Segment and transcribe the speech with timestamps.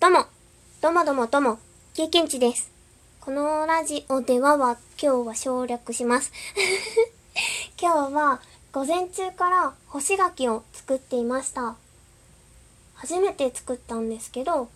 [0.00, 0.24] どうも、
[0.80, 1.58] どうもどうもどうも、
[1.92, 2.72] 経験値です。
[3.20, 6.32] このラジオではは、今日は省略します。
[7.78, 8.40] 今日は
[8.72, 11.76] 午前中から干し柿を作っていました。
[12.94, 14.70] 初めて作ったんですけど、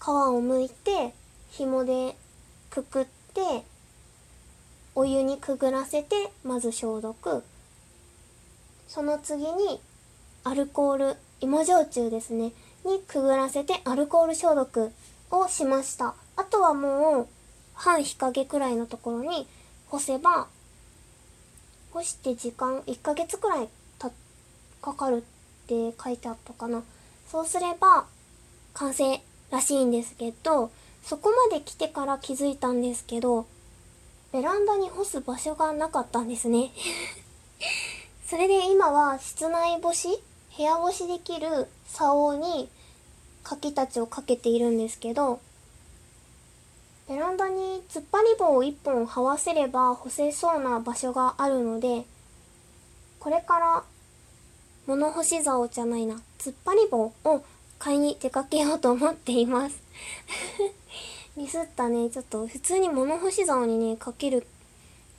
[0.00, 1.14] 皮を剥いて、
[1.48, 2.14] 紐で
[2.68, 3.64] くくって、
[4.94, 7.42] お湯にくぐらせて、まず消毒。
[8.86, 9.80] その次に、
[10.44, 12.52] アルコール、芋焼酎ですね、
[12.86, 14.92] にくぐらせてアルコール消毒
[15.30, 16.14] をしました。
[16.36, 17.26] あとはもう、
[17.74, 19.46] 半日陰くらいのところに
[19.88, 20.46] 干せば、
[21.92, 24.10] 干して時間1ヶ月くらいた
[24.80, 26.82] かかるって書いてあったかな。
[27.28, 28.06] そうすれば
[28.74, 30.70] 完成らしいんですけど、
[31.04, 33.46] そこまで来てから気づいたんですけど、
[34.32, 36.72] ベランダに干す場所がなかったんですね。
[38.28, 40.22] それで今は室内干し
[40.56, 42.68] 部屋干しできる竿に
[43.46, 45.38] 柿たちをかけているんですけど、
[47.08, 52.04] ベランダに突っ張り棒を1本這わせれば干せそうな場所があるので、
[53.20, 53.84] これから
[54.86, 57.44] 物干し竿じゃないな、突っ張り棒を
[57.78, 59.80] 買いに出かけようと思っています。
[61.36, 64.44] ミスったね、ちょっと普通に物干し竿にね、かける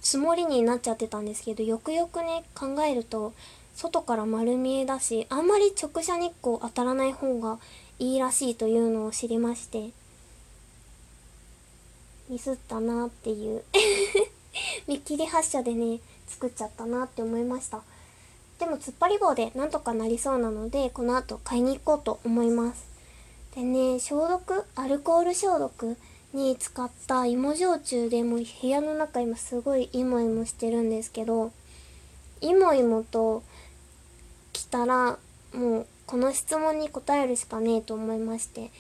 [0.02, 3.34] つもりになっちゃってたんですけど、よくよくね、考えると、
[3.76, 7.60] 外から丸見えだし、あんまり直射日光当たらない方が
[8.00, 9.90] いいらしいというのを知りまして、
[12.30, 13.64] ミスったなっていう
[14.88, 17.82] 見切り発車でね、作っちゃったなって思いました。
[18.60, 22.86] でも突っ張り棒でなんとかなりそうなので、この後買いに行こうと思います。
[23.56, 25.98] でね、消毒、アルコール消毒
[26.34, 31.52] に使った芋焼酎でもう部屋の中今すごいイモイモしてるんですけど、
[32.42, 33.42] イモイモと
[34.54, 35.18] 来たら
[35.54, 38.72] もうこの質問に答えるしかねえと思いまして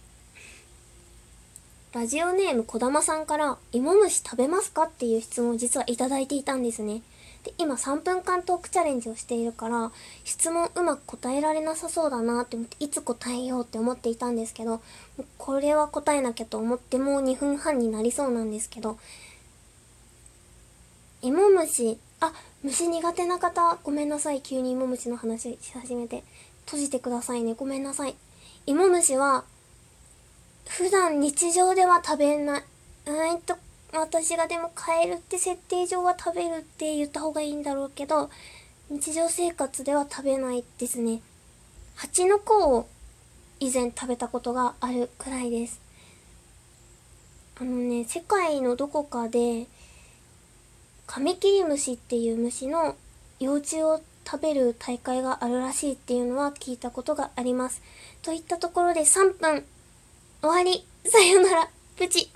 [1.94, 7.02] ラジオネームこだまさんから「芋虫食べますか?」っていう質問を実はいただいていたんですね
[7.44, 9.90] で今3分間トークチャレンジをしているから
[10.24, 14.82] 質問うまく答えられなさそうだなって思っていつ答えようって思っていたんですけど
[15.38, 18.98] これは答えなきゃと思ってもう2分半になりそうなんですけど
[21.22, 24.42] 芋虫あ虫苦手な方ごめんなさい。
[24.42, 26.24] 急に芋虫の話し始めて。
[26.68, 27.54] 閉じてくださいね。
[27.54, 28.14] ごめんなさい。
[28.66, 29.44] 芋虫は
[30.68, 32.62] 普段日常では食べない。
[33.06, 33.56] うんと
[33.94, 38.28] 私がでもカエルって設定上は食べるって言った方がいいんだろうけど
[38.90, 41.22] 日常生活では食べないですね。
[41.94, 42.86] 蜂の子を
[43.60, 45.80] 以前食べたことがあるくらいです。
[47.58, 49.66] あのね世界のどこかで
[51.08, 52.94] カミキリムシっていう虫の
[53.40, 57.80] 幼虫を食べる大会があるらしいっていうのは聞いたことがあります。
[58.20, 59.64] といったところで3分
[60.42, 60.86] 終わり。
[61.06, 61.70] さよなら。
[61.96, 62.30] プチ。